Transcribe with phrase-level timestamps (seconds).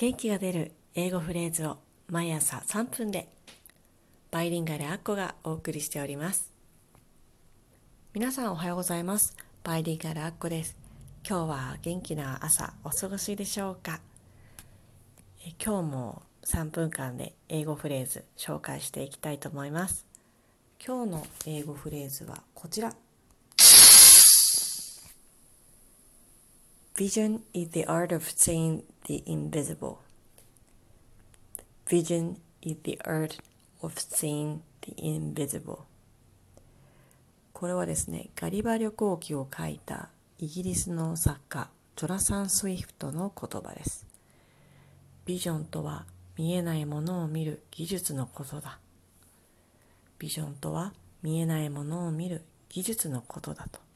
[0.00, 1.78] 元気が出る英語フレーズを
[2.08, 3.28] 毎朝3分で
[4.30, 6.52] バイリンガルアッコがお送りしております。
[8.14, 9.36] 皆さんおはようございます。
[9.64, 10.76] バイリンガルアッコです。
[11.28, 14.00] 今日は元気な朝お過ごしでしょうか？
[15.60, 20.06] 今日も3分間で英語フレーズ紹介していきたいと思います。
[20.78, 22.94] 今日の英語フレーズはこちら。
[26.94, 29.98] Vision is the art of seeing the invisible.
[31.86, 33.38] Vision is the art
[33.82, 35.80] of seeing the invisible.
[37.54, 44.06] これはですね、ガリバ旅行記を書いたイギリスの作家、ジョナサン・スウィフトの言葉です。
[45.24, 46.04] ビジョンとは
[46.36, 48.78] 見えないものを見る技術のことだ。
[50.18, 53.87] ビジョンとは見えないものを見る技術のことだと。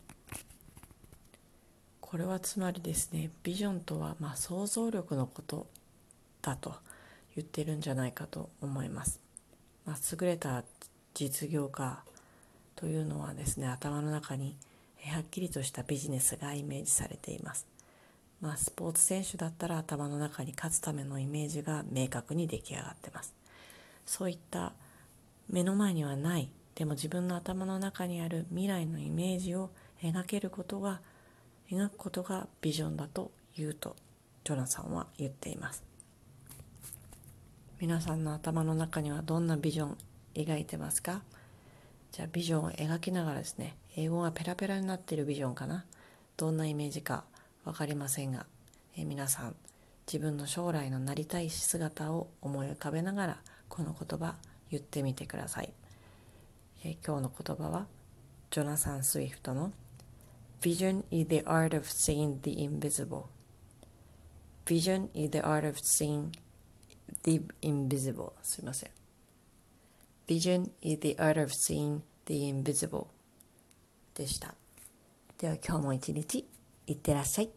[2.12, 5.66] これはつまりですねビジョンとはま想像力のこと
[6.42, 6.74] だと
[7.34, 9.18] 言ってるんじゃないかと思います、
[9.86, 10.62] まあ、優れた
[11.14, 12.04] 実業家
[12.76, 14.56] というのはですね頭の中に
[15.06, 17.66] はっきりとしたビジネスがイメージされています、
[18.42, 23.34] まあ、スポーツ選手だったら頭の中に勝つためのイメージが明確に出来上がってます。
[24.04, 24.74] そういった
[25.48, 29.70] 目の前にはないでも自分の頭の中にある未来のイメージを
[30.02, 31.00] 描けることが
[31.72, 33.96] 描くことがビジョンだと言うと
[34.44, 35.82] ジョナさんは言っています。
[37.80, 39.96] 皆さんの頭の中にはどんなビジョン
[40.34, 41.22] 描いてますか？
[42.10, 45.86] じゃあビジョンを描きながらですね英語がペラペラになっているビジョンかな？
[46.36, 47.24] どんなイメージか
[47.64, 48.44] 分かりませんが、
[48.98, 49.54] え皆さん
[50.06, 53.38] 自分の将来のなりたい姿を思い浮かべながら
[53.70, 54.34] この言葉
[54.70, 55.72] 言ってみてください、
[56.84, 57.86] え今日の言葉は
[58.50, 59.72] ジョナサン・スウィフトの
[60.61, 63.29] Vision is the art of seeing the invisible.
[64.65, 66.31] Vision is the art of seeing
[67.23, 68.33] the invisible.
[68.41, 68.89] すいません。
[70.27, 73.07] Vision is the art of seeing the invisible
[74.15, 74.55] でした。
[75.37, 76.45] では今日も一日
[76.87, 77.49] いってらっしゃい。